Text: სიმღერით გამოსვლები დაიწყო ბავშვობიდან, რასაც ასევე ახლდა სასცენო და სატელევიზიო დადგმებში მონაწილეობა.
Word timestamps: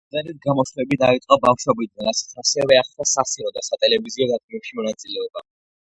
სიმღერით 0.09 0.37
გამოსვლები 0.45 0.97
დაიწყო 1.01 1.37
ბავშვობიდან, 1.43 2.07
რასაც 2.09 2.33
ასევე 2.45 2.79
ახლდა 2.85 3.07
სასცენო 3.11 3.53
და 3.59 3.65
სატელევიზიო 3.69 4.29
დადგმებში 4.33 4.79
მონაწილეობა. 4.81 5.49